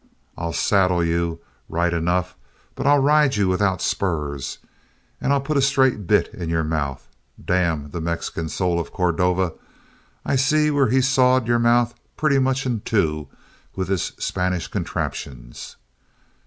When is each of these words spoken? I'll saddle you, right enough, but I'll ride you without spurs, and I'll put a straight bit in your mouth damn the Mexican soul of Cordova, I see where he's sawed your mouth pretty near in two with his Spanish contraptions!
I'll 0.35 0.51
saddle 0.51 1.03
you, 1.03 1.41
right 1.69 1.93
enough, 1.93 2.35
but 2.73 2.87
I'll 2.87 2.97
ride 2.97 3.35
you 3.35 3.47
without 3.47 3.83
spurs, 3.83 4.57
and 5.21 5.31
I'll 5.31 5.39
put 5.41 5.57
a 5.57 5.61
straight 5.61 6.07
bit 6.07 6.33
in 6.33 6.49
your 6.49 6.63
mouth 6.63 7.07
damn 7.39 7.91
the 7.91 8.01
Mexican 8.01 8.49
soul 8.49 8.79
of 8.79 8.91
Cordova, 8.91 9.53
I 10.25 10.37
see 10.37 10.71
where 10.71 10.89
he's 10.89 11.07
sawed 11.07 11.47
your 11.47 11.59
mouth 11.59 11.93
pretty 12.17 12.39
near 12.39 12.55
in 12.65 12.79
two 12.81 13.27
with 13.75 13.89
his 13.89 14.13
Spanish 14.17 14.67
contraptions! 14.67 15.75